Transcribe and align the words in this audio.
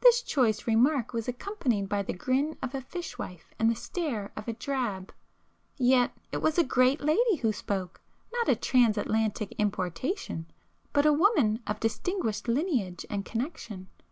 This 0.00 0.22
choice 0.22 0.66
remark 0.66 1.12
was 1.12 1.28
accompanied 1.28 1.88
by 1.88 2.02
the 2.02 2.12
grin 2.12 2.58
of 2.60 2.74
a 2.74 2.80
fishwife 2.80 3.54
and 3.56 3.70
the 3.70 3.76
stare 3.76 4.32
of 4.34 4.48
a 4.48 4.52
drab. 4.52 5.12
Yet 5.76 6.10
it 6.32 6.38
was 6.38 6.58
a 6.58 6.64
'great' 6.64 7.00
lady 7.02 7.36
who 7.36 7.52
spoke,—not 7.52 8.48
a 8.48 8.56
Transatlantic 8.56 9.52
importation, 9.58 10.46
but 10.92 11.06
a 11.06 11.12
woman 11.12 11.62
of 11.68 11.78
distinguished 11.78 12.48
lineage 12.48 13.06
and 13.08 13.24
connection. 13.24 13.86